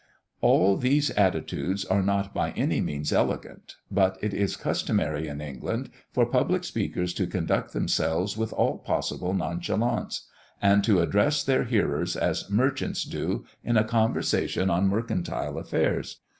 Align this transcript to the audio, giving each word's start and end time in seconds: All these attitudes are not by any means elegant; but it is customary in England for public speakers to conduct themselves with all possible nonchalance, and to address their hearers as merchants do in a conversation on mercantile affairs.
All 0.41 0.77
these 0.77 1.11
attitudes 1.11 1.85
are 1.85 2.01
not 2.01 2.33
by 2.33 2.53
any 2.53 2.81
means 2.81 3.13
elegant; 3.13 3.75
but 3.91 4.17
it 4.19 4.33
is 4.33 4.55
customary 4.55 5.27
in 5.27 5.41
England 5.41 5.91
for 6.11 6.25
public 6.25 6.63
speakers 6.63 7.13
to 7.13 7.27
conduct 7.27 7.73
themselves 7.73 8.35
with 8.35 8.51
all 8.51 8.79
possible 8.79 9.35
nonchalance, 9.35 10.27
and 10.59 10.83
to 10.85 11.01
address 11.01 11.43
their 11.43 11.65
hearers 11.65 12.15
as 12.15 12.49
merchants 12.49 13.03
do 13.03 13.45
in 13.63 13.77
a 13.77 13.83
conversation 13.83 14.71
on 14.71 14.87
mercantile 14.87 15.59
affairs. 15.59 16.17